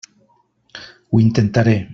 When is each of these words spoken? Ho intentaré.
Ho 1.11 1.21
intentaré. 1.27 1.81